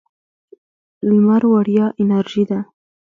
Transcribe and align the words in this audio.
لمر 1.07 1.43
وړیا 1.53 1.85
انرژي 2.01 2.43
ده. 2.49 2.59